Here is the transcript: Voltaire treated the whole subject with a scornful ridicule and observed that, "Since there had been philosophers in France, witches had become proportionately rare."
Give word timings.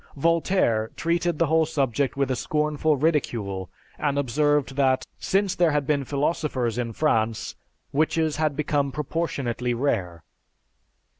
Voltaire 0.15 0.89
treated 0.95 1.37
the 1.37 1.45
whole 1.45 1.67
subject 1.67 2.17
with 2.17 2.31
a 2.31 2.35
scornful 2.35 2.97
ridicule 2.97 3.69
and 3.99 4.17
observed 4.17 4.75
that, 4.75 5.05
"Since 5.19 5.53
there 5.53 5.69
had 5.73 5.85
been 5.85 6.05
philosophers 6.05 6.79
in 6.79 6.91
France, 6.93 7.55
witches 7.91 8.37
had 8.37 8.55
become 8.55 8.91
proportionately 8.91 9.75
rare." 9.75 10.23